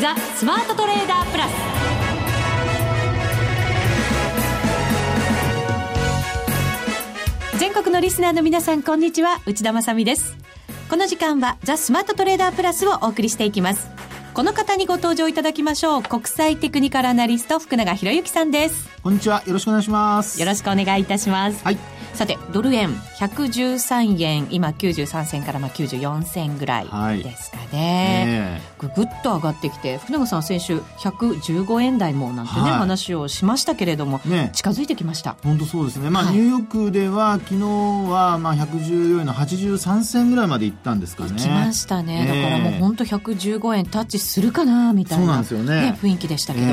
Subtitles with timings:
[0.00, 1.50] ザ・スマートトレーダープラス。
[7.58, 9.40] 全国のリスナーの皆さんこんにちは。
[9.44, 10.36] 内田まさです。
[10.88, 13.88] この時間はザ・スマートトレーダープラスをお送りしていきます。
[14.34, 16.02] この方にご登場いただきましょう。
[16.04, 18.88] 国際テクニカルアナリスト福永博之さんです。
[19.02, 19.42] こんにちは。
[19.46, 20.40] よろしくお願いします。
[20.40, 21.64] よろしくお願いいたします。
[21.64, 22.90] はいさてドル円
[23.20, 35.36] 113円今93銭からまあ94銭ぐらいですかね、はい、ぐぐっと上がってきて福永さん先週115円台もなんてね、はい、話をしましたけれども、ね、近づいてきました。
[35.44, 41.38] 本当そうですね、まあ、はい、ニューヨークでは昨日はまあ114円の83銭ぐらいまでいったんですかね。
[41.38, 46.66] きましたね、だからもう本当115円タッチするかなみたいな、そうなんですよね、ね、雰囲気でしたけど、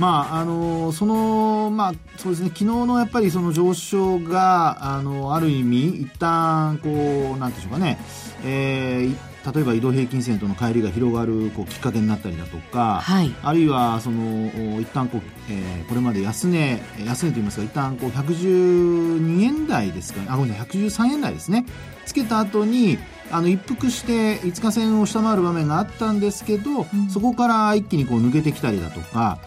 [0.00, 2.48] まああのそのまあそうですね。
[2.48, 4.63] 昨日のやっぱりその上昇が
[4.96, 7.98] あのある意味一旦こうなんていうかね、
[8.44, 21.66] えー、例えば移動平均線との乖離が広がるこうきっかけになったりだとか、はい、あるいはその一旦こう、えー、これまで安値安値といいますか一旦こう112円台ですか、ね、あごめんなさい113円台ですね。
[22.06, 22.98] つけた後に
[23.30, 29.38] あの一服して5日線を下回る場面があったんですけど、うん、そこから一気にこう抜けてきたりだとか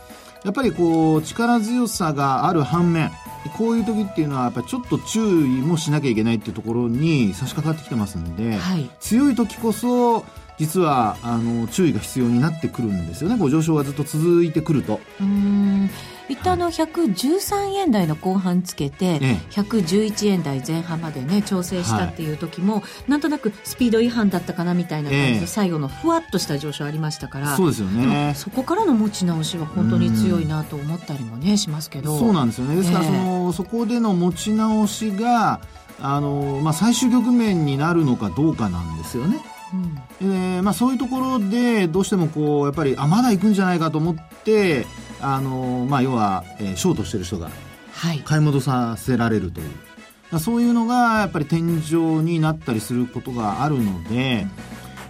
[0.44, 3.12] やっぱりこう力強さがある反面
[3.58, 10.26] こういう時っていうのはやっぱりちょっと注意もしなきゃいけないっていうところに差し掛かってきてますんで、はい、強い時こそ
[10.58, 13.38] 実はあの注意が必要になってくるんですよね。
[13.38, 15.00] こう上昇がずっと続いてくると。
[15.22, 15.90] うん。
[16.30, 19.20] 一旦あの113円台の後半つけて、
[19.52, 28.34] 111円台前半までね調整したっていう時も、なんとなくスピード違反だったかなみたいな感じで最後のふわっとした上昇ありましたから、そうですよね。
[28.36, 32.18] そこからの持ち直しは本当に強いなと思ったりもねしますけど。
[32.20, 32.76] そうなんですよね。
[32.76, 35.62] ですからその、そこでの持ち直しが
[36.00, 39.40] あの、まあ、最終局面になるのかどうかなんですよね。
[39.74, 44.86] うん、えー、まあ、そういうところでどうしてもこうやっぱりあまだ行くんじゃないかと思って
[45.20, 47.50] あの、まあ、要は、えー、ショートしてる人が
[48.24, 49.70] 買い戻させられるという、
[50.32, 54.48] はい、そういうのがやっぱり天井になったりすることがあるので、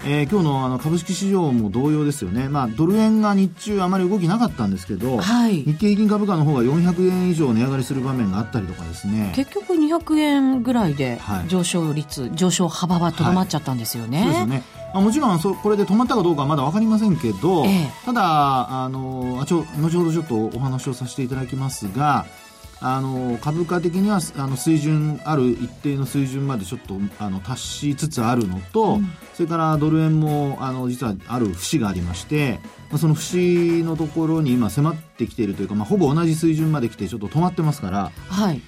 [0.10, 9.34] えー、今日のあの株式市場も同様ですよね、まあ、ドル円が日中あまり動きなかったんですけど、はい、日経平均株価の方が400円以上値上がりする場面があったりとかですね。
[9.36, 11.20] 結局200円ぐらいで
[11.50, 14.22] 上昇率、はい、上昇幅はとどまっちゃったんですよね。
[14.22, 14.64] はい、そうですね。
[14.94, 22.26] まあ、もちろんそこれで止まったかどうかはまだ分かりませんけど、ええ、ただあのあちょ後ほどちょっとお話をさせていただきますが
[22.80, 38.62] あの株価的にはあの水準ある一定の水準までちょっとあの達しつつあるのと、うん、それからドル円もあの実はある節がありまして、まあ、その節のところに今迫ってきているというか、まあ、ほぼ同じ水準まで来てちょっと止まってますから、はい、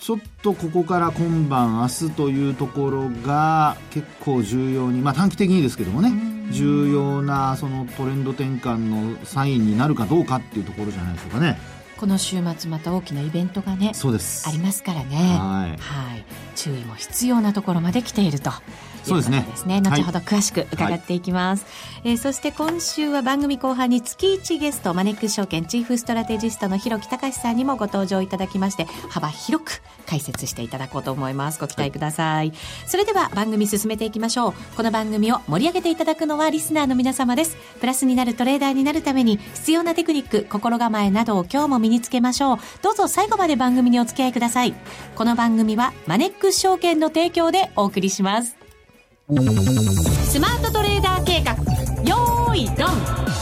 [0.00, 6.12] ちょっとここから今晩明日というところが結構重要に、まあ、短期的にですけどもね
[6.50, 11.58] 重要なそのトレンド転換のサインになるかどうかっていうところじゃないでしょうかね。
[11.96, 14.48] この週末また大きなイベントがねそうです。
[14.48, 15.16] ありますからね。
[15.16, 16.24] はい、はい、
[16.56, 18.50] 注意も必要なところまで来ていると。
[19.04, 19.46] そうですね。
[19.50, 19.80] ですね。
[19.80, 31.60] 後ほど詳しく伺っていきます、はい、えー、そして今週は番組後半に月1ゲストマネックス証券チーフストラテジストの広木隆さんにもご登場いただきまして幅広く解説していただこうと思います。
[31.60, 34.54] ご期待ください、はい、それでは番組進めていきましょう。
[34.76, 37.56] この番組を盛り上げていただくのはリスナーの皆様です。
[37.80, 44.74] プラスになるトレーダーになるために必要なテクニック心構えなどを今日も身につけましょうどうぞ最後まで番組にお付き合いください
[45.14, 48.56] この番組はマネックス証券の提供でお送りします
[49.28, 51.52] スマートトレーダー計画
[52.08, 53.34] よーいドン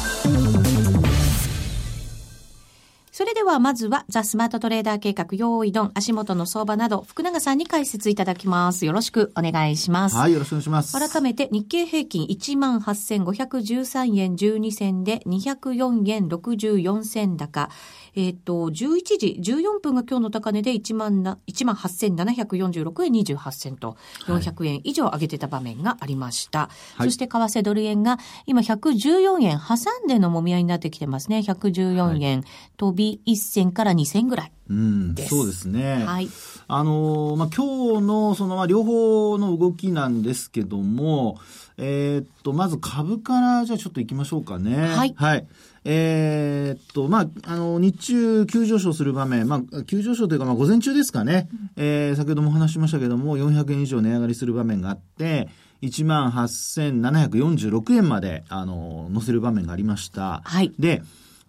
[3.15, 8.87] それではまずはザ・スマートトレーダー計画用意ドン足元の相場など福永さんに解説いただきます。
[8.87, 10.17] よろしくお願いします。
[10.17, 10.99] はい、よろしくお願いします。
[10.99, 17.69] 改めて日経平均18,513円12銭で204円64銭高。
[18.15, 18.73] えっ、ー、と、11
[19.19, 23.97] 時14分が今日の高値で1万な、1万8746円28銭と、
[24.27, 26.71] 400円以上上げてた場面がありました。
[26.97, 31.39] はい、そして為替ドル円が今114円挟んでのもみ合いになってきてますね。
[31.39, 32.45] 114円、
[32.77, 34.53] 飛び1銭から2銭ぐらい。
[34.69, 36.05] うん、そうですね。
[36.05, 36.29] はい。
[36.69, 41.39] あのまあ、今日の、その、まあ、両方の動きなんですけども、
[41.77, 44.77] えー、っと、まず株から、じゃあちょっと行きましょうかね。
[44.77, 45.15] はい。
[45.17, 45.47] はい。
[45.85, 51.49] えー、っと、まあ、あの、日中急上昇する場面、まあ、急上昇というか、まあ、午前中ですかね。
[51.53, 55.49] うん、えー、先ほどもお話しましたけども、400円以上値上がりする場面があって、
[55.83, 60.41] 18,746円まで、あの、乗せる場面がありました。
[60.45, 60.73] はい。
[60.79, 61.03] で、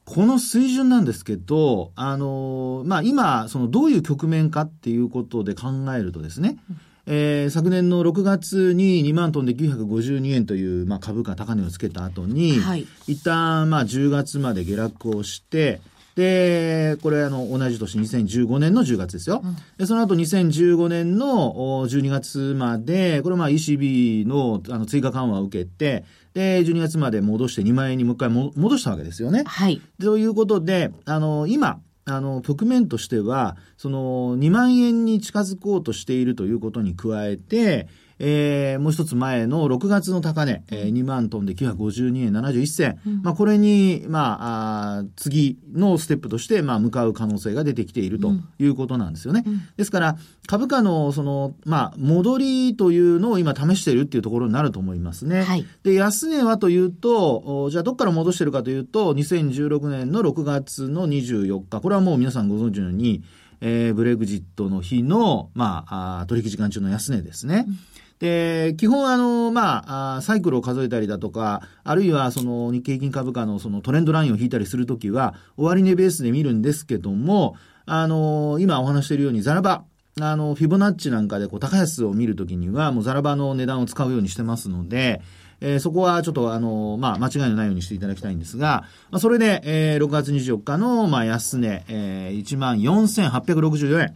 [0.05, 6.57] この水準なんですけど、あの、まあ、今、その、どういう局面かっていうことで考えるとですね、
[7.05, 15.81] えー、昨年の6月に2万トンで952円という、まあ、株価高値をつけた後に、はい、一旦、まあ、10月まで下落をして、
[16.15, 19.41] で、これあの、同じ年2015年の10月ですよ。
[19.43, 21.53] うん、で、その後2015年の
[21.87, 29.43] 12月まで、これまあ ECB のあの追加緩和を受けて、で、12月まで戻して2万円にもう一回も戻したわけですよね。
[29.45, 29.81] はい。
[29.99, 37.87] ということで、あの、今、あの、局面としては、その、2万円に近づこうとしているということに加えて、
[38.19, 49.43] えー、もう一つ前の6月の高値、えー、2万トンで952円71銭、うん、まあ、これに、まあ、あ次のステップとして、まあ、向かう可能性が出てきているということなんですよね。
[49.45, 50.17] うん、ですから、
[50.47, 55.43] 株価の、その、まあ、戻りというのを今試しているっていうところになると思いますね。
[55.43, 63.23] はい、で、安値はというと、じゃあどっから戻してるかというと、2016年の6月の24日、これはもう皆さんご存知のように、
[63.65, 67.65] えー、ブレグジットの日の、まあ、あ取引時間中の安値ですね。
[67.67, 67.92] うん
[68.23, 79.83] で、基本あの、まあ、サイクルを数えたりだとか、あるいはその日経平均株価のそのトレンドラインを引いたりするときは、終値ベースで見るんですけども、あの、今お話しているようにザラバ、
[80.21, 85.21] あの、フィボナッチなんかでこう高安を見るときには、もうザラバの値段を使うようにしてますので、
[85.59, 94.13] えー、そこはちょっとあの、まあ、間違いのないようにしていただきたいんですが、まあ、それで、えー、6月24日の、まあ、安値、えー、14,864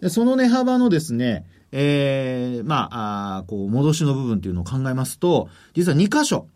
[0.00, 0.08] 円。
[0.08, 1.44] その値幅のですね、
[1.76, 6.46] えー、まあ、あこう、戻しの部分っていうのを考えますと、実は2箇所、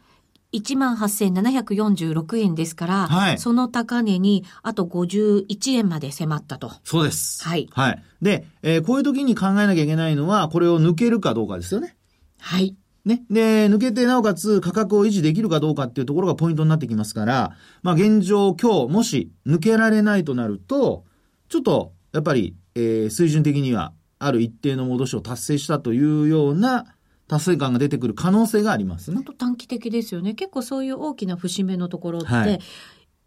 [0.53, 6.73] ？18,746円ですから、はい、その高値にあと51円まで迫ったと。
[6.85, 7.43] そうです。
[7.45, 7.69] はい。
[7.73, 8.03] はい。
[8.23, 11.97] で、えー、こういう時に考えなきゃいけないのは、これを抜けるかどうかですよね。
[12.39, 12.77] はい。
[13.05, 13.25] ね。
[13.31, 21.05] で、抜けてなおかつ価格を維持できるかどうかっていうところがポイントになってきますから、まあ現状今日もし抜けられないとなると、
[21.49, 23.93] ちょっとやっぱり、えー、水準的には
[24.27, 26.87] ある一定の戻しを達成したというような
[27.29, 29.23] 達成感が出てくる可能性がありますね。
[29.39, 30.35] 短期的ですよね。
[30.35, 32.61] 結構そういう大きな節目のところって、はい、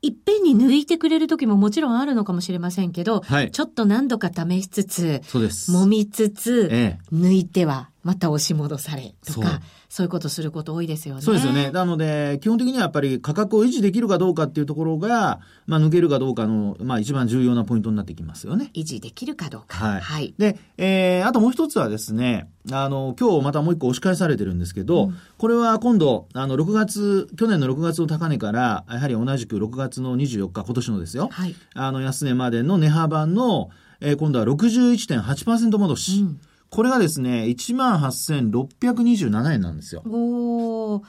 [0.04, 9.60] いっぺんに抜いてくれる時ももちろんあるのかもしれませんけど、はい、ちょっと何度か試しつつ、そうです揉みつつ、ええ、抜いてはまた押し戻されとか、
[9.90, 11.22] そういうことすること多いですよね。
[11.22, 11.72] そうですよね。
[11.72, 18.72] なので、基本的にはやっぱり価格を維持できるかどうかっていうところが、まあ、抜けるかどうかの、まあ、一番重要なポイントになってきますよね。
[18.76, 19.76] 維持できるかどうか。
[19.76, 20.00] はい。
[20.00, 31.28] はい、で、えー、あともう一つはですね、あの、今日またもう一個押し返されてるんですけど、うん、これは今度、あの、6月、去年の6月の高値から、やはり同じく6月の24日、今年のですよ。
[31.30, 31.54] はい。
[31.74, 33.70] あの、安値までの値幅の、
[34.00, 36.22] えー、今度は61.8%戻し。
[36.22, 40.04] うんこれがですね、18,627円なんですよ。
[40.06, 41.02] お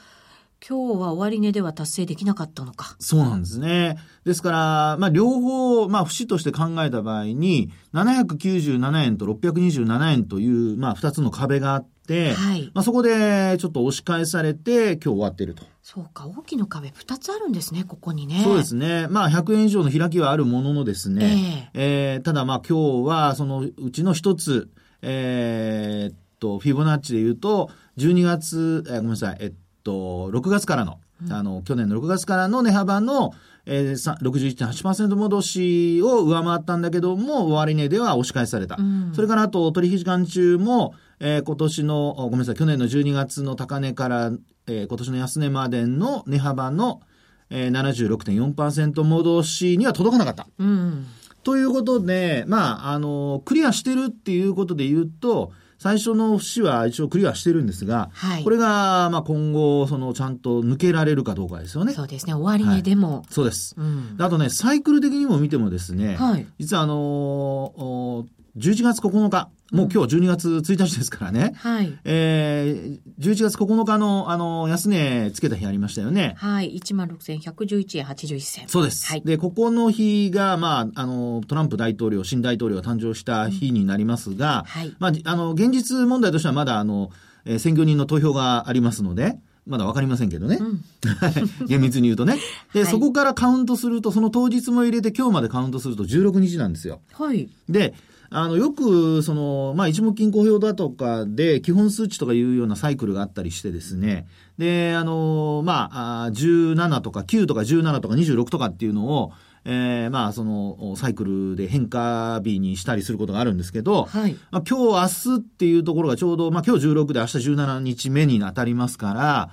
[0.67, 2.97] 今日は終値では達成できなかったのか。
[2.99, 3.97] そうなんですね。
[4.25, 15.63] ですから、まあ、両方、まあ、節として考えた場合に、797円と627円という、まあ、二つの壁があって、はい、まあ、そこでちょっと押し返されて、今日終わってると。
[15.81, 18.41] そうか、大きな壁二つあるんですね、ここにね。
[18.43, 19.07] そうですね。
[19.09, 24.69] まあ、100円以上の開きはあるもののですね、えー、えー、ただまあ、今日はそのうちの一つ、
[25.01, 29.53] えー、っと、フィボナッチで言うと、12月、えー、ごめんなさい、えっ
[29.83, 33.33] と、6月からの、うん、あの、去年の6月からの値幅の、
[33.65, 38.77] えー、61.8%戻しを上回ったんだけども、終値では押し返された。
[38.79, 44.31] うん、それからあと、取引時間中も、えー、今年の、ごめんなさい、去年の12月の高値から、
[44.67, 47.01] えー、今年の安値までの値幅の、
[47.49, 50.47] えー、76.4%戻しには届かなかった。
[50.59, 51.05] うん
[51.43, 61.93] ということで、まあ、あの、クリアしてるっていうことで言うと、最初の節は一応クリアしてるんですが、はい、これが、まあ、今後、その、ちゃんと抜けられるかどうかですよね。
[61.93, 62.33] そうですね。
[62.33, 68.25] 終値でも、はい、そうです、うん、あとね、サイクル的にも見てもですね、はい、実はあのー、
[68.59, 71.53] 11月9日、もう今日12月1日ですからね。
[71.55, 71.97] はい。
[72.03, 76.35] えー、11月9日の、あの、安値つけた日ありましたよね。
[76.37, 76.77] はい。
[76.77, 78.67] 16,111円81銭。
[78.67, 79.07] そうです。
[79.07, 79.21] はい。
[79.23, 84.95] で、ここの日が、まあ、あの、トランプ大統領、新大統領が誕生した日になりますが、うん、はい。
[84.99, 87.11] まあ、あの、現実問題としてはまだ、あの、
[87.45, 90.57] えー、選挙人の投票がありますので、まだわかりませんけどね。
[90.59, 90.81] うん、
[91.67, 92.37] 厳密に言うとね。
[92.73, 97.01] で、はい、そこからカウントすると、その当日も入れて今日までカウントすると16日なんですよ。
[97.13, 97.47] はい。
[97.69, 97.93] で、
[98.31, 109.31] あの、よく、その、まあ、一目均衡表だとかで、基本数値とかいうようなサイクルがあったりしてですね、で、あの、まあ、17とか9とか17とか26とかっていうのを、
[109.65, 119.49] えー、まあ、その、サイクルで変化日にしたりすることがあるんですけど、はい、まあ、今日、明日っていうところがちょうど、まあ、今日16で明日17日目に当たりますから、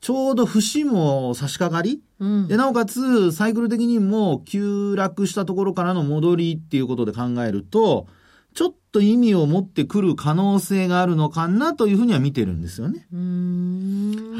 [0.00, 8.06] ちょうど節も差し掛かり、うん、で、なおかつ、サイクル的にも急落したところからの戻りっていうことで考えると、
[8.54, 13.06] ちょっと意味を持ってくる可能性があるのかなというふうには見てるんですよね。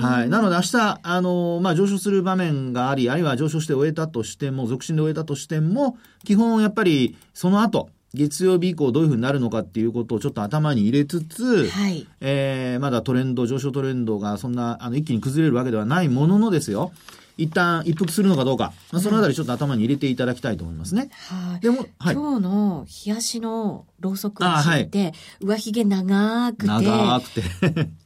[0.01, 0.29] はい。
[0.31, 16.93] なので明日、あの、まあ、上昇する場面があり、あるいは上昇して終えたとしても、続進で終えたとしても、基本やっぱりその後、月曜日以降どういうふうになるのかっていうことをちょっと頭に入れつつ、はい、えー、まだトレンド、上昇トレンドがそんな、あの、一気に崩れるわけではないもののですよ。
[17.37, 21.11] 一旦一服するのかどうか、まあ、そのあたりちょっと頭に入れていただきたいと思いますね。
[21.29, 27.43] はい、でも、はい、今日の冷やしのろうそく足って、はい、上髭長くて、長くて、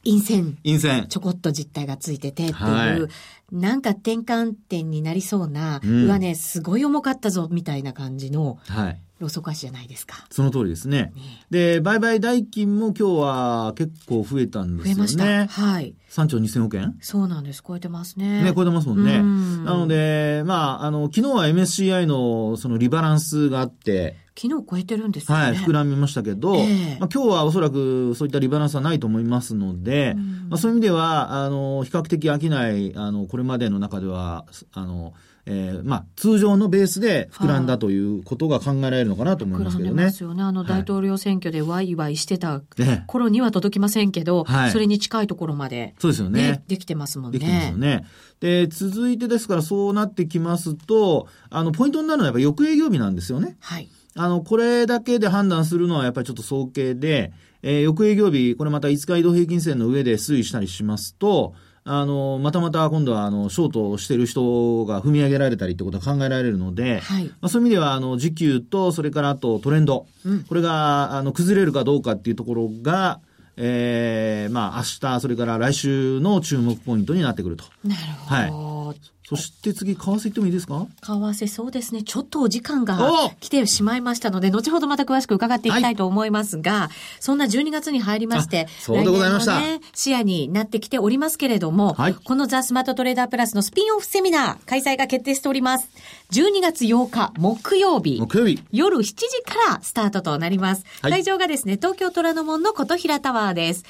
[0.03, 9.01] 陰線、陰線、ちょこっと実体がついててっていう、はい、なんか転換点になりそうな、うん、上ね、すごい重かったぞみたいな感じの、はい。
[9.19, 10.25] ローソク足じゃないですか。
[10.31, 11.11] その通りですね。
[11.13, 14.95] ねで、売買代金も今日は結構増えたんですよね。
[14.95, 15.47] 増えました。
[15.47, 15.93] はい。
[16.09, 16.97] 3兆2000億円？
[17.01, 17.61] そうなんです。
[17.65, 18.43] 超えてますね。
[18.43, 19.19] ね、超えてますもんね。
[19.19, 25.37] んなので、まあ、あの、昨日は MSCI のそのリバランスがあって、昨日超えてるんですね。
[25.37, 30.15] はい、膨らみましたけど、えー、まあ、今日はおそらくそういったリバランスはないと思いますので、
[30.47, 35.13] まあ、そういう意味では、あの、比較的飽きない、あの、これまでの中では、あの、
[35.51, 40.03] えー、まあ、通常のベースで膨らんだということが考えられるのかなと思いますけどね。
[40.03, 40.43] ますよね。
[40.43, 42.61] あの、大統領選挙でワイワイしてた
[43.07, 46.63] 頃には届きませんけど、はい、それに近いところまで、そうですよね。
[46.67, 47.39] できてますもんね。
[47.39, 48.05] できてますよね。
[48.39, 53.57] で、続いてですからそうなってきますと、あの、ポイントになるのはやっぱり翌営業日なんですよね。
[53.59, 53.89] はい。
[54.15, 61.55] あの、これだけで判断するのはやっぱりちょっと早計で、えー、翌営業日、これまた5日移動平均線の上で推移したりしますと、
[61.91, 73.21] あの、またまた今度は、あの、ショートしてる人が踏み上げられたりってことが考えられるので、はい、まあ、そういう意味では、あの、時給と、それからあとトレンド、うん、これが、あの、崩れるかどうかっていうところが、
[73.57, 77.65] ええー、まあ、明日、それから来週の注目ポイントになってくると。
[77.83, 78.35] なるほど。
[78.35, 78.99] はい。
[79.29, 80.87] そして次、為替行ってもいいですか？
[81.03, 82.01] 為替そうですね。
[82.01, 89.59] ちょっとお時間が来てしまいましたので、後ほどまた詳しく伺っていきたいと思いますが、はい、そんな12月に入りまして、そうでございました。
[89.59, 95.89] ね、視野になってきておりますけれども、はい、このザ・スマートトレーダープラスのスピンオフセミナー、開催が決定しております。
[96.31, 98.19] 12月8日、木曜日。
[98.19, 98.63] 木曜日。
[98.71, 100.85] 夜7時からスタートとなります。
[101.01, 103.83] はい、会場がですね、東京虎ノ門の琴平タワーです。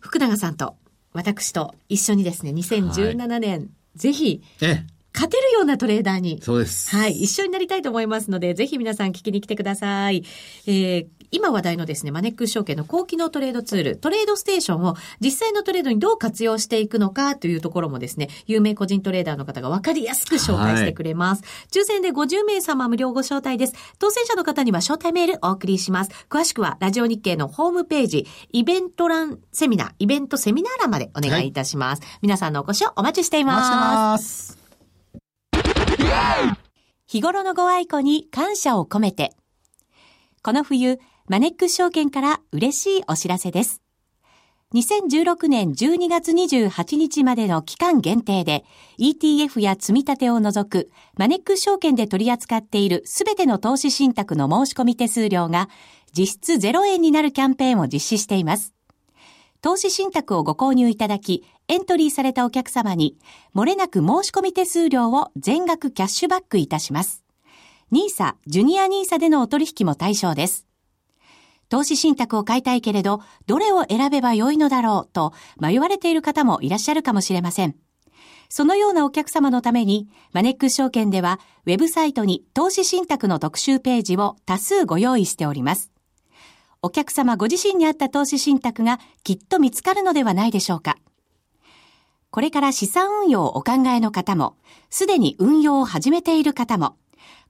[0.00, 0.76] 福永さんと、
[1.14, 6.42] 私と一緒にですね、2017年、ぜひ、ええ勝てるようなトレーダーに。
[6.42, 6.94] そうです。
[6.94, 7.22] はい。
[7.22, 10.24] 一緒になりたいと思いますので、ぜひ皆さん聞きに来てください。
[10.66, 21.42] えー、今話題のですね、マネックス証券の高機能トレードツール、トレードステーションを実際のトレードにどう活用していくのかというところもですね、有名個人トレーダーの方が分かりやすく紹介してくれます。
[21.42, 23.74] はい、抽選で50名様無料ご招待です。
[23.98, 26.12] 当選者の方には招待メールお送りします。
[26.30, 32.02] 詳しくは、ラジオ日経のホームページ、イベント欄セミナー、イベントセミナー欄までお願いいたします。
[32.02, 33.72] はい、皆さんのお越しをお待ちしています。
[33.72, 36.74] お待ちしてます。
[37.08, 39.34] 日頃のご愛顧に感謝を込めて。
[40.42, 43.80] この冬、マネックス証券から嬉しいお知らせです。
[44.74, 48.66] 2016年12月28日までの期間限定で
[48.98, 55.70] ETF や積み立てを除くマネックス証券で取り扱っているすべての投資信託の申し込み手数料が
[56.12, 58.74] 実質0円になるキャンペーンを実施しています。
[59.62, 63.16] 投資信託をご購入いただき、エントリーされたお客様に、
[63.54, 67.24] 漏れなく申し込み手数料を全額キャッシュバックいたします。
[67.90, 70.66] NISA、ジュニア NISA でのお取引も対象です。
[71.68, 77.76] 投資信託を買いたいけれど、どれを選べばよいのだろうと迷われている方もいらっしゃるかもしれません。
[78.48, 85.90] そのようなお客様のために、マネックス証券では、ウェブサイトに投資信託の特集ページを多数ご用意しております。
[86.82, 90.98] お客様ご自身に合った投資信託がきっと見つかるのではないでしょうか。
[92.30, 94.56] これから資産運用をお考えの方も、
[94.90, 96.96] すでに運用を始めている方も、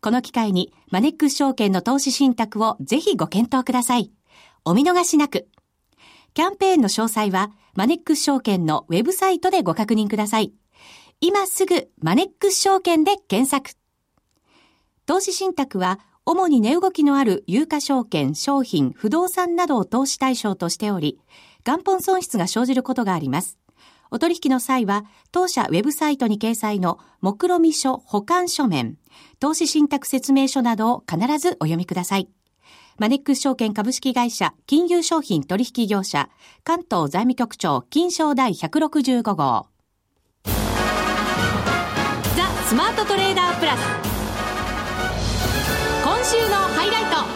[0.05, 4.13] この機会にマネックス証券の投資信託をぜひご検討ください。
[4.67, 5.49] お見逃しなく。
[6.35, 10.53] キャンペーンの詳細はマネックス証券のウェブサイトでご確認ください。
[11.23, 13.79] 今すぐマネックス証券で検索。
[15.07, 21.19] 投資信託は主に値動きのある有価証券、商品、不動産などを投資対象としており、
[21.65, 23.59] 元本損失が生じることがあります。
[24.15, 28.97] お取引の際は、当社ウェブサイトに掲載の目論見書保管書面、
[29.41, 32.29] 投資信託説明書などを必ずお読みください。
[32.97, 36.29] マネックス証券株式会社金融商品取引業者
[36.63, 39.67] 関東財務局長金賞第165号。
[40.45, 40.53] ザ・
[42.69, 43.81] スマートトレーダープラス。
[46.05, 47.34] 今週のハイライト。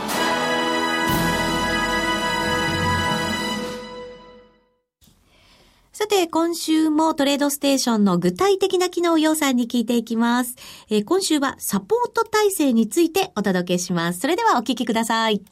[5.98, 10.54] さて、今週もトレードステーションの具体的な機能要さんに聞いていきます。
[10.90, 14.20] えー、今週はサポート体制についてお届けします。
[14.20, 15.42] それではお聞きください。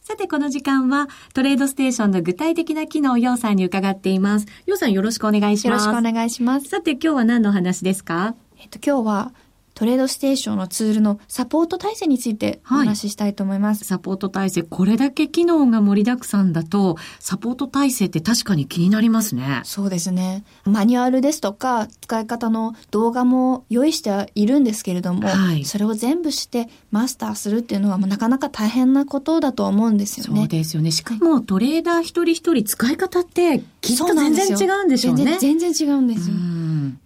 [0.00, 4.46] さて、この時間はトレードステーションの具体的な機能をようさんに伺っています。
[4.66, 5.86] ようさんよろしくお願いします。
[5.88, 6.68] よろしくお願いします。
[6.68, 8.36] さて、今日は何の話ですか？
[8.60, 9.32] えっと、今日は
[9.78, 13.82] トレードステーションのツールのサポート体制についてお話ししたいと思います。
[13.82, 19.60] はい、サポート体制、これだけ機能が盛りだくさんだと、サポート体制って確かに気になりますね。
[19.62, 20.42] そうですね。
[20.64, 30.40] マニュアルですとか、使い方の動画も用意してはいるんですけれども、はい、それを全部してマスターするっていうのはもうなかなか大変なことだと思うんですよね。
[30.40, 30.90] そうですよね。
[30.90, 35.38] しかもトレーダー一人一人使い方ってきっと全然違うんでしょうね。
[35.38, 36.34] 全然違うんですよ。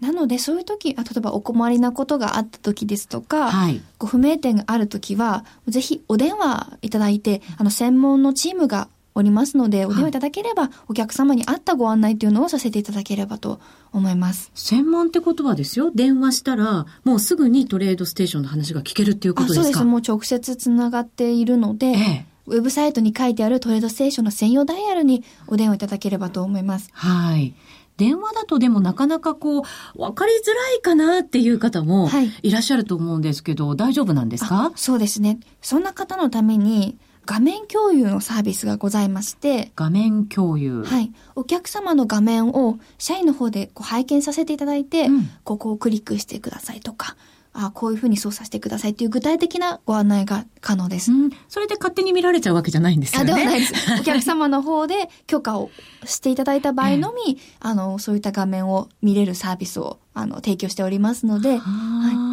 [0.01, 13.61] なのでそういう時あ、例えばお困りなことがあった時ですとか、はい、ご不明点があるときは、ぜひお電話いただいて、あの、専門のチームがおりますので、お電話いただければ、お客様に合ったご案内というのをさせていただければと
[13.93, 14.51] 思います。
[14.55, 15.91] 専門って言葉ですよ。
[15.95, 19.63] 電話したら、もうすぐにトレードステーションの話が聞けるっていうことですか？
[19.65, 19.85] そうです。
[19.85, 26.89] もう直接つながっているので、ええ、ウェブサイトに書いてあるトレードステーションの専用ダイヤルにお電話いただければと思います。
[26.93, 27.53] はい。
[27.97, 29.63] 電話だとでもなかなかこう、
[30.01, 32.09] わかりづらいかなっていう方も
[32.43, 34.73] いらっしゃると思うんですけど、はい、大丈夫なんですか？
[34.77, 35.39] そうですね。
[35.61, 39.71] そんな方のために、画面共有のサービスがございまして。
[39.77, 40.83] 画面共有。
[40.83, 41.13] はい。
[41.37, 47.17] お客様の画面を社員の方でこう拝見させていただいて、うん、ここをクリックしてくださいとか、
[47.55, 51.13] あこういうふうに操作してくださいっていう具体的なご案内が可能です。
[51.13, 53.33] うん、それで勝手に見られちゃうわけじゃないんですよね。
[53.33, 53.75] あ、ではないです。
[54.01, 55.71] お客様の方で許可を
[56.05, 62.33] していただいた場合のみ、 えー、あの、そういった画面を見れるサービスを、あの、提供しておりますので、はい。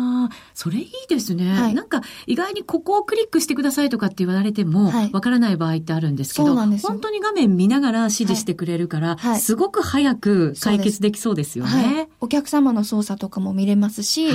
[0.54, 12.10] それいいですね、はい、なんか意外にここをクリックしてくださいとかって言われても、わからない場合ってあるんですけど、はい、本当に画面見ながら指示してくれるから、はい、すごく早く解決できそうですよね。
[12.20, 14.28] お客様の操作とかも見れますし、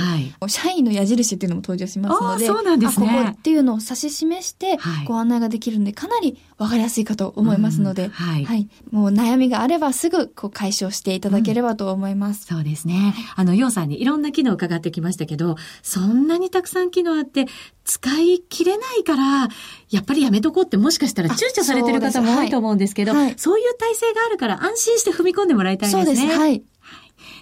[0.47, 3.07] 社員の矢印っていうのも登場しますので、そうなんですね。
[3.07, 8.67] ここっていうのを指し示して、ご案内ができるんで、かなりわかりやすいかと思いますので、はい。
[8.91, 12.47] もう悩みがあればすぐこう解消していただければと思います。
[12.49, 13.13] うん、そうですね。
[13.35, 17.45] あの、ようさんにいろんな機能を伺ってきましたけど、そんなにたくさん機能あって、
[17.83, 19.49] 使い切れないから、
[19.89, 26.05] やっぱりやめとこうってもしかしたら躊躇されてる方も多いと思うんですけど、そうはい、そういう体制があるから安心して踏み込んでもらいたいですね。
[26.05, 26.39] そうです。
[26.39, 26.63] はい。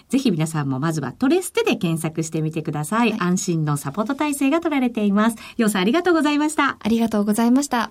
[0.08, 3.12] ぜひ皆さんもまずはトレステで検索してみてください。
[3.12, 5.36] はい、安心のサポート体制が取られています。
[5.56, 6.76] ようさんありがとうございました。
[6.80, 7.90] ありがとうございました。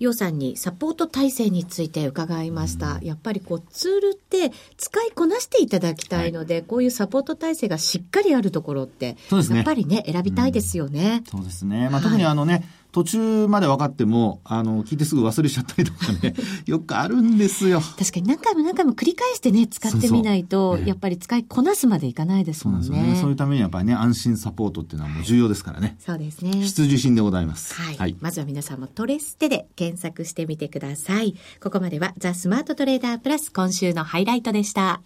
[0.00, 2.98] ようさんにサポート体制について伺いました。
[3.02, 11.22] やっぱりこうツールって使いこなしていただきたいので、はい、こういうサポート体制がしっかりあるところって、そうですね、やっぱりね、選びたいですよね。
[11.34, 11.90] うん、そうですね。
[11.90, 16.34] まあ、特にあのね、はい途中まで分かっても、あの、聞いてすぐ忘れちゃったりとかね、
[16.66, 17.80] よくあるんですよ。
[17.80, 22.86] 確かに何回も何回も繰り返してね、使ってみないと、そうそうやっぱり使いこなすまでいかないですもんね。
[22.86, 23.18] そうね。
[23.20, 25.96] そういうためにやっぱりね、安心サポートっていうのはもう重要ですからね。
[25.98, 26.52] そうですね。
[26.52, 27.74] 必需品でございます。
[27.74, 27.96] はい。
[27.96, 31.36] はい、まずは皆さんもトレステで検索してみてください。
[31.62, 35.02] ここまではザ・スマートトレーダープラス今週のハイライトでした。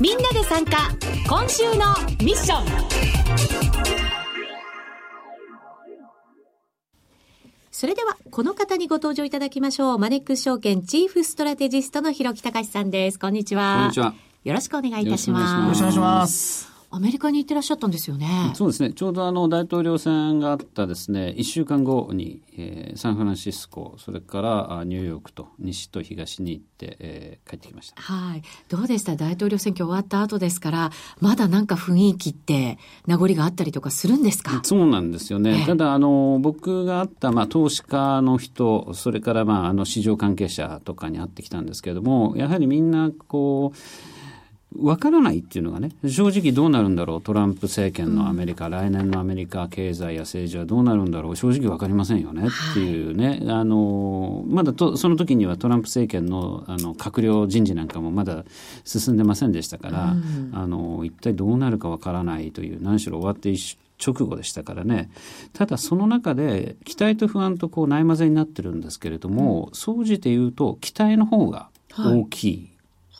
[0.00, 0.90] みんなで参加
[1.28, 4.01] 今週のミッション
[7.82, 9.98] それでは、この方にご登場いただきましょう。
[9.98, 13.18] マネックス証券チーフストラテジストの広木隆さんです。
[13.18, 13.78] こんにちは。
[13.78, 14.14] こんにちは。
[14.44, 15.62] よろしくお願いいたします。
[15.64, 16.71] よろしくお願いします。
[16.92, 18.52] アメリカに行ってらっしゃったんですよね。
[18.54, 18.92] そうですね。
[18.92, 28.00] ちょうどあの大統領選があったですね、1週間後に、えー、サンフランシスコ、それからニューヨークと西と東に行って、えー、帰ってきました。
[28.02, 28.42] はい。
[28.68, 29.16] どうでした？
[29.16, 34.60] 大統領選挙終わった後ですから、まだなんか雰囲気って名残があったりとかするんですか？
[34.62, 35.60] そうなんですよね。
[35.60, 43.76] えー、ただ、あの、僕があった、まあ、投資家の人、それから、まあ、あの、市場関係者とかに会ってきたんですけれども、やはりみんな、こう、
[44.78, 58.44] わからないっていうのがね、正直どうなるんだろう、トランプ政権のアメリカ、うん、来年のアメリカ経済や政治はどうなるんだろう、正直わかりませんよねっていうね、はい、あの、まだと、その時にはトランプ政権のあの閣僚人事なんかもまだ
[58.84, 65.10] 進んでませんでしたから、うん、あの、一体どうなるかわからないという、何しろ終わって一直後でしたからね。
[65.52, 72.71] ただその中で期待と不安とこうないまぜになってるんですけれども、総じて言うと期待の方が大きい。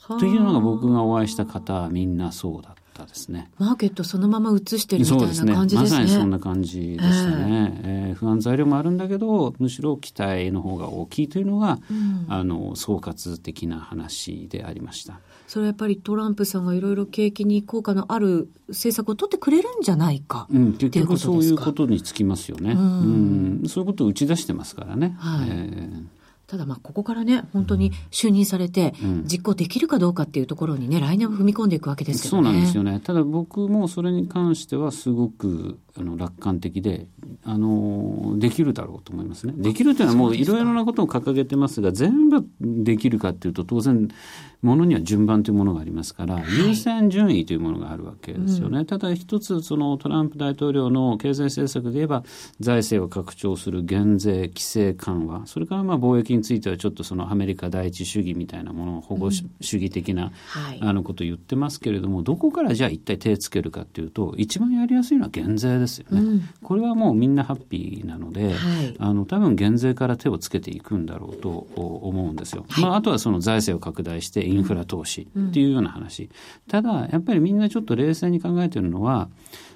[0.07, 3.49] はいというのが僕がお会いした方はみんなそうだっったですね。
[3.57, 5.97] マーケットそのまま移してるみたいな感じですね。
[5.97, 5.97] すね。
[5.97, 15.19] まさにそんな感じでしたね、えー、えー、不安材料もあるんだけど、むしろ期待の方が大きいというのが、うん、あの、総括的な話でありました。
[15.47, 25.15] それはやっぱりトランプさんがいろいろ景気に効果のある政策を取ってくれるんじゃないか、うん、結局そういうことにつきますよね、うん、うん、そういうことを打ち出してますからね。
[25.19, 32.43] はい、えーただまあここからね、本当に就任されて、実行できるかどうかっていうところにね、来年は踏み込んでいくわけですけどね。
[32.43, 32.99] そうなんですよね。
[32.99, 37.07] ただ僕もそれに関してはすごくあの楽観的で、
[37.43, 39.53] あの、できるだろうと思いますね。
[39.55, 44.09] できるというのはもういろいろなことを掲げてますが、全部できるかっていうと当然、
[44.63, 48.75] ものには順番というものがありますから、優先順位というものがあるわけですよね。
[48.75, 52.23] はいうん、ただ一つ、そのトランプ大統領の経済政策で言えば、
[52.61, 66.21] 財政を拡張する減税、規制緩和、それからまあ貿易についてはちょっとそのアメリカ第一主義みたいなものを保護主義的な、はい、あのことを言ってますけれども、どこからじゃあ一体手つけるかっていうと、一番やりやすいのは減税ですよね。
[66.21, 72.65] うん、これはもうみんなハッピーなので、はい、あの多分減税から手をつけていくんだろうと思うんですよ。
[72.79, 76.29] まあ、あとはその財政を拡大してインフラ投資っていうような話。
[76.67, 79.29] ただ、やっぱりみんなちょっと冷静に考えてるのは、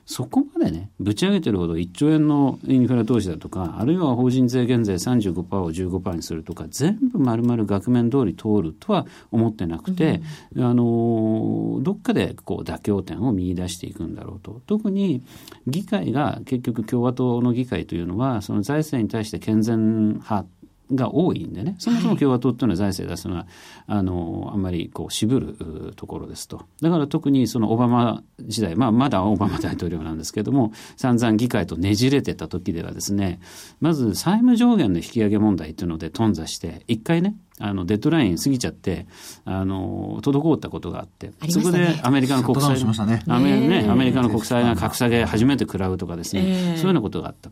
[0.08, 10.22] そこまでね、ぶち上げてるほど1兆円のインフラ投資だとか、あるいは法人税減税35%を15%にするとか、全部丸々額面通り通るとは思ってなくて、
[10.56, 14.62] うん、あの、どっかでこう妥協点を見出していくんだろうと。
[14.66, 15.24] 特に
[15.68, 20.46] 議会が結局共和党の議会というのは、その財政に対して健全派
[20.92, 23.48] が多いんでね、そもそも共和党っていうのは財政出すのは、
[23.88, 26.66] あの、あんまりこう渋るところですと。
[26.82, 33.40] だから特にそのオバマ時代、まあまだオバマ大統領なんですけども、散々議会とねじれてた時ではですね、
[33.82, 39.08] まず債務上限の引き上げ問題っていうので頓挫して、一回ね、あの、デッドライン過ぎちゃって、
[39.44, 47.50] あの、滞ったことがあって、ね、そこでアメリカの国債、ね、アメね、アメリカの国債が格下げ初めて食らうとかですね、えー、そういうようなことがあった。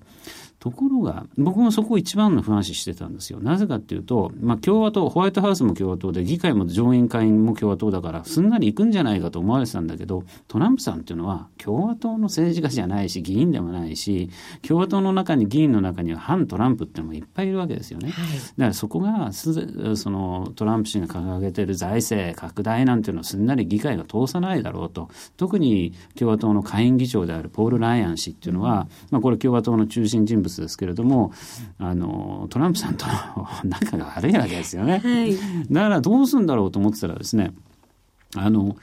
[0.65, 3.39] ところが、僕もそこ一番の不安視してたんですよ。
[3.39, 14.31] なぜかっていうと、まあ、共和党、ホワイトハウスも共和党で、議会も上院会員も共和党だから、すんなり行くんじゃないかと思われてたんだけど、トランプさんっていうのは、共和党の政治家じゃないし、議員でもないし、
[14.67, 18.09] 共和党の中に、議員の中には反トランプっていうのもいっぱいいるわけですよね。
[18.09, 25.09] はい、だからそこが、その、トランプ氏が掲げてる財政拡大なんていうのをすんなり議会が通さないだろうと。
[25.37, 31.31] 特に共和党の下院議長であるポール・ライアン氏っていうのは、まあ、これ共和党の中心人物ですけれども、
[31.77, 33.05] あのトランプさんと
[33.63, 34.99] 仲が悪いわけですよね。
[35.03, 35.35] はい、
[35.71, 37.53] だからどうするんだろうと思ってたらですね
[38.35, 38.75] あの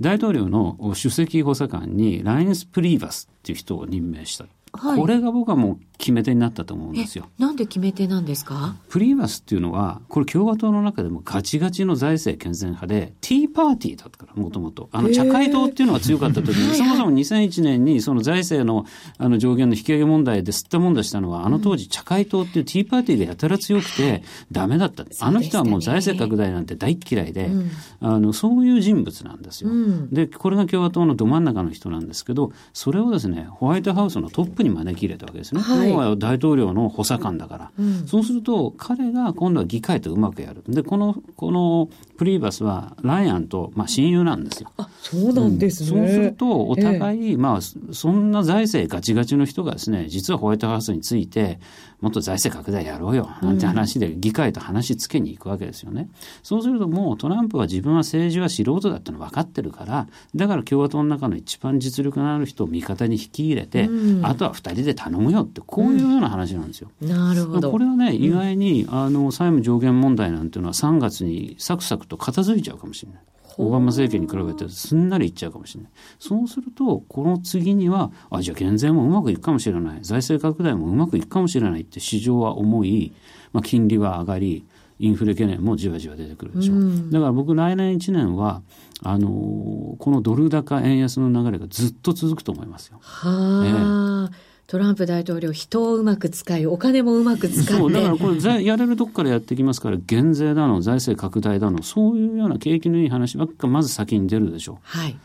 [0.00, 4.46] 大統領の首席補佐官にラインス・プリーバスっていう人を任命した。
[4.72, 7.28] はい、これが僕はもう決め手になったと思うんですよ。
[7.38, 8.74] なんで決め手なんですか？
[8.88, 14.88] プリーバスっていうのは、これ共和党の中でもガチガチの財政健全派で、ティーパーティーだったから、もともと。
[14.92, 18.86] あの、茶会党っていうのが強かった時に、そもそも2001年にその財政の
[19.18, 25.04] あの上限の引き上げ問題で吸ったもんだしたのは、あの当時茶会党っていうティーパーティーがやたら強くて、ダメだった。
[25.20, 29.70] あの人はもう財政拡大なんて大嫌いで、うん、あの、そういう人物なんですよ。
[29.70, 35.60] うん、で、これが共和党のど真ん中の人なんですけど、それをですね、ホワイトハウスのトップに招き入れたわけですね。
[35.60, 40.62] はい、は大統領の補佐官だから、うん、そうすると彼が今度は議会とうまくやる。
[40.68, 41.88] でこのこの
[42.20, 44.70] プリーバスはライアンと、まあ、親友なんですよ。
[44.76, 47.60] あそうなんですね、うん、そうするとお互い、えー、まあ、
[47.94, 51.58] そんな財政ガチガチの人がですね実はホワイトハウスについて
[52.02, 56.10] もっと財政拡大やろうよなんて話で議会と話つけに行くわけですよね。
[56.42, 66.90] そうするともうトランプは自分は政治は素人だっての分かってるからだから共和党の中の一番実力のある人を味方に引き入れて、うん、あとは2人で頼むよってこういうような話なんですよ。
[67.00, 67.70] うん、なるほど。
[67.70, 73.22] これはね意外に、あの債務上限問題なんていうのは3月にサクサクと片付いちゃうかもしれない。
[73.58, 75.92] オバマ政権に比べてすんなりいっちゃうかもしれない。
[76.18, 79.98] そうすると、この次には、あ、じゃあ減税もうまくいくかもしれない。
[80.02, 83.12] 財政拡大もうまくいくかもしれないって市場は思い、
[83.52, 84.64] まあ、金利は上がり、
[84.98, 86.76] インフレ懸念もじわじわ出てくるでしょう。
[86.76, 88.62] うん、だから僕来年1年は、
[89.02, 92.98] あのー、このドル高円安の流れがずっと続くと思いますよ。
[93.00, 97.72] はあ、ええトランプ大統領、人をうまく使い、お金もうまく使って。
[97.72, 104.76] そう、だからこれ、やれるとこからやってきますから、減税だの、財政拡大だの、そういうような景気のいい話ばっかまず先に出るでしょう。
[104.82, 105.16] はい。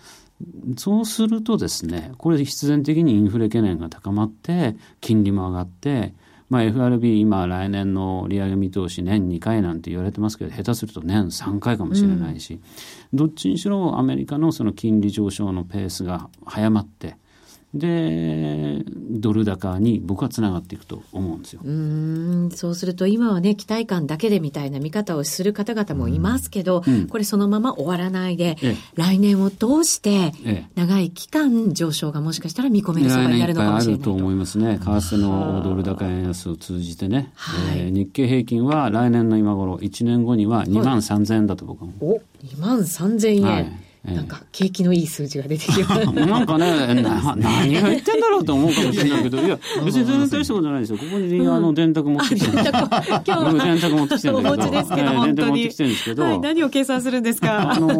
[0.78, 6.16] そうするとですね、これ必然的にインフレ懸念が高まって、金利も上がって、
[6.50, 12.60] まあ、FRB 今来年の利上げ見通し年2回なんて言われてますけど下手すると年3回かもしれないし、
[13.14, 17.18] うん、どっちにしろアメリカのその金利上昇のペースが早まって
[17.76, 21.62] でドル高に僕はつながっていくと思うんですよ。
[21.64, 30.32] うんそうすると今はね期待感だけでみたいな見方をする方々もいますけど、うん、これそのまま終わらないで、ええ、来年を通して
[30.76, 34.80] 長い期間上昇がもしかしたら見込める相場になるのかもしれないあると思いますね。
[34.80, 42.16] 為替のドル高円安を通じてね、はい、えー、日経平均は来年の今頃1年後には2万3000円だと僕は思う。
[42.16, 43.44] お2万3000円。
[43.44, 46.12] はいなんか景気のいい数字が出てきます。
[46.12, 50.98] なんかね、な何が言ってんだろうと思うかもしれないけど、いや、 別に全然大したことないですよ。
[50.98, 52.70] ここにあの電卓持ってきてるんです。
[52.70, 54.76] 今日電卓持ってきてるんだけど。
[54.76, 55.64] ですけど、本当に。
[55.64, 56.24] てきてるんですけど。
[56.24, 57.72] はい、何を計算するんですか？
[57.72, 57.94] あのー、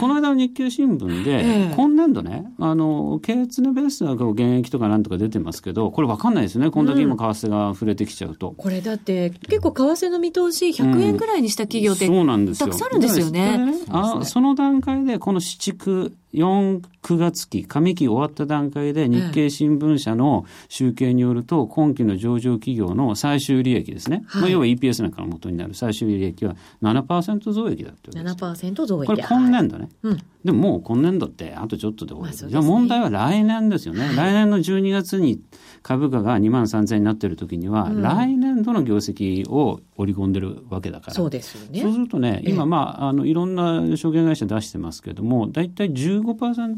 [0.00, 6.70] この間の日経新聞で、えー、今年度ね、あの、経営のベースは現役とかなんとか出てますけど、これわかんないですね。
[6.70, 8.50] こんだけ今為替が触れてきちゃうと。
[8.50, 12.66] うん、これだって、結構為替の見通し100円ぐらいにした企業って、うん、そうなんですよ。
[12.68, 13.58] たくさんあるんですよね。
[13.58, 24.24] ねあその段階で、この畜4、9月期、上期終わった段階で日経新聞社の集計によると、今期の上場企業の最終利益ですね。
[24.28, 28.66] はい、まあ、要は EPS なんかの元になる最終利益は7%増益だってわけです。
[28.66, 29.06] 7%増益。
[29.06, 29.88] これ今年度ね。
[30.02, 34.06] うん、でももう今年度ってあとちょっとで終わり、まあね、じゃあ問題は来年ですよね。
[34.06, 35.40] はい、来年の12月に
[35.82, 41.14] 株価が2万3000円になってる時には、うん、来年度の業績を織り込んでるわけだから。
[41.14, 41.80] そうですよね。
[41.82, 46.21] そうするとね、今まあ、あの、いろんな証券会社出してますけども、大体15%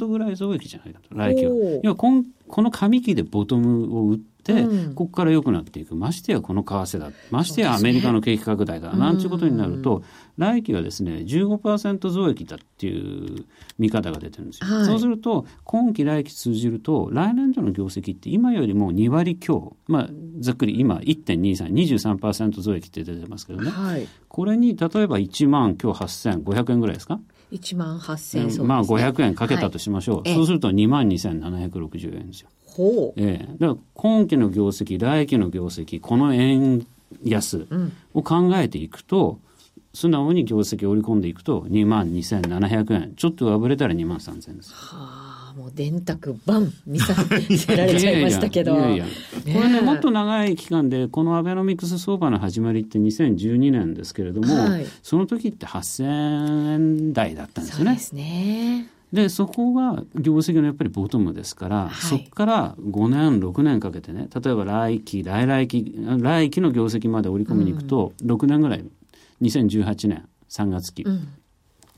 [0.09, 1.53] ぐらい増益じゃないかと、来期は。
[1.83, 5.97] 要はこん、この上期でボトムを打って、うん、ここから良くなっていく。
[5.97, 7.11] ましてやこの為替だ。
[7.31, 8.93] ましてやアメリカの景気拡大だ。
[8.93, 10.03] なんていうことになると、
[10.37, 13.45] 来期はですね、15%増益だっていう
[13.79, 14.67] 見方が出てるんですよ。
[14.77, 20.09] はい、そうすると、今期来期通じると、来年度の業績って今よりも2割強、まあ、
[20.41, 21.73] ざっくり今1.23、
[22.19, 23.71] 23%増益って出てますけどね。
[23.71, 27.21] はい、これに例えば1万今日8500円ぐらいですか
[27.55, 32.49] 1万8000円、まあ500円かけたとしましょう、はい、そうすると2万2760円ですよ。
[32.67, 33.21] ほう。
[33.21, 36.85] ええ、だから今期の業績来期の業績この円
[37.25, 37.69] 安
[38.13, 39.54] を考えていくと、うん、
[39.95, 44.75] 素直に業績を織り込んでいくと2万2700円ちょっと破れたら2万3000円です。
[44.75, 45.25] はあ
[45.57, 48.75] もう電卓バン見させられちゃいましたけど。
[48.75, 57.91] いやいやこれね、もっと長い期間で、このアベノミクス相場の始まりって2012年ですけれども、はい、その時って8000円台だったんですよね。
[57.93, 58.89] そうですね。
[59.13, 68.85] でそこが業績のやっぱりボトムですから、はい、そこから5年6年かけてね例えば来期来来期来期の業績まで織り込みに行くと、うん、6年ぐらい
[69.43, 71.05] 2018年3月期。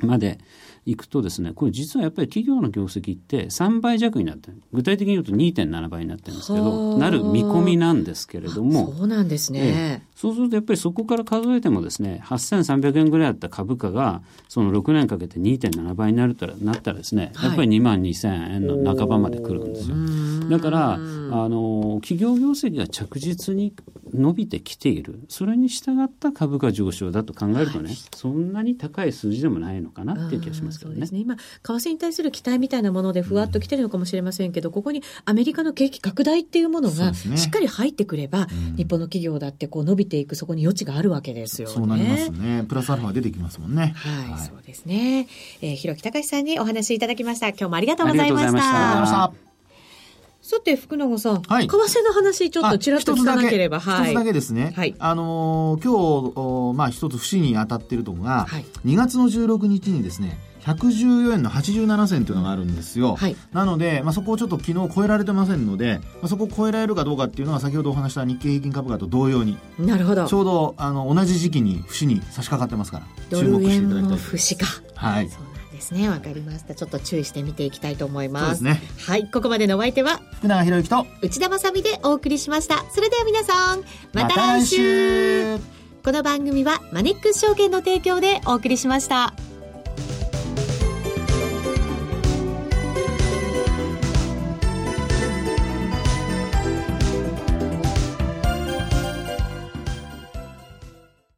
[0.01, 0.39] まで、うん
[0.87, 19.97] いくとですねこれ実はやっぱり企業の業績って3倍弱になって具体的に言うと2.7倍になってるんですけどなる見込みなんですけれどもそうなんですね、えそうするとやっぱりそこから数えてもですね8300円ぐらいあった株価がその6年かけて2.7倍になるとなったらですね、やっぱり2万2000円の半ばまで来るんですよ。
[20.51, 23.75] だからあの企業業績が着実に
[24.13, 30.95] 伸びてきているそれに従った株価上昇だと考えるとね、はい、そんなに高い数字でもないのかなっていう気がしますけどね。
[30.95, 41.75] そうですね今為替に対する期待みたいなものでふわっときてるのかもしれませんけど、うん、ここにアメリカの景気拡大っていうものがしっかり入ってくれば、ねうん、日本の企業だってこう伸びていくそこに余地があるわけですよね。
[41.75, 42.65] そうなりますね。
[42.69, 43.95] プラスアルファ出てきますもんね。
[43.97, 45.29] はい、はい、そうですね。
[45.61, 47.49] えー、広木隆さんにお話いただきました。
[47.49, 48.47] 今日もありがとうございました。
[48.47, 49.46] ありがとうございました。
[50.47, 54.11] さて、福永さん、はい、為替の話、ちょっとちらっと聞かなければ、はい。
[54.11, 54.73] 一つだけですね。
[54.77, 54.95] はい。
[55.01, 63.17] あのー、今日、まあ、一つ節に当たっているのが、はい、2月の16日にですね、114円の87銭というのがあるんですよ。
[63.17, 69.59] はい、なので、まあ、そこをちょっと昨日超えられてませんので、まあ、そこを超えられるかどうかっていうのは先ほどお話した日経平均株価と同様に。
[69.81, 70.29] なるほど。
[70.29, 74.19] ちょうどあの同じ時期に節に差し掛かってますから、注目していただきたい。
[74.19, 74.67] 節か。
[74.95, 75.29] はい。
[75.29, 75.56] そう
[75.87, 76.09] ですね。
[76.09, 76.75] わかりました。
[76.75, 78.59] ちょっと注意して見ていきたいと思います。
[78.59, 78.89] そうですね。
[79.07, 79.31] はい。
[79.31, 82.85] ここまでのお相手は、福永博之と内田まさでお送りしました。
[82.91, 85.61] それでは皆さん、また来週ま、
[86.05, 89.35] この番組はマネックス証券の提供でお送りしました。